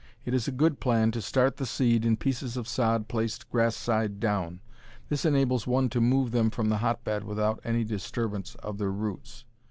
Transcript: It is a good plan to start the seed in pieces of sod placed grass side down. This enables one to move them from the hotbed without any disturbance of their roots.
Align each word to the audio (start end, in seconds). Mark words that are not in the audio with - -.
It 0.25 0.33
is 0.33 0.47
a 0.47 0.51
good 0.51 0.79
plan 0.79 1.11
to 1.11 1.21
start 1.21 1.57
the 1.57 1.65
seed 1.67 2.05
in 2.05 2.17
pieces 2.17 2.57
of 2.57 2.67
sod 2.67 3.07
placed 3.07 3.51
grass 3.51 3.75
side 3.75 4.19
down. 4.19 4.59
This 5.09 5.25
enables 5.25 5.67
one 5.67 5.89
to 5.89 6.01
move 6.01 6.31
them 6.31 6.49
from 6.49 6.69
the 6.69 6.77
hotbed 6.77 7.23
without 7.23 7.59
any 7.63 7.83
disturbance 7.83 8.55
of 8.55 8.79
their 8.79 8.89
roots. 8.91 9.45